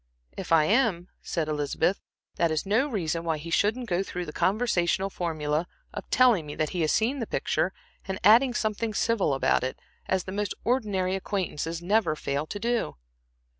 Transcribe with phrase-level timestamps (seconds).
[0.35, 2.01] "If I am," said Elizabeth,
[2.37, 6.55] "that is no reason why he shouldn't go through the conventional formula of telling me
[6.55, 7.71] that he has seen the picture,
[8.07, 9.77] and adding something civil about it,
[10.07, 12.95] as the most ordinary acquaintances never fail to do."